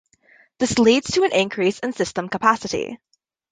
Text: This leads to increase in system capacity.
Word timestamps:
This 0.57 0.79
leads 0.79 1.11
to 1.11 1.23
increase 1.25 1.77
in 1.77 1.93
system 1.93 2.27
capacity. 2.27 2.97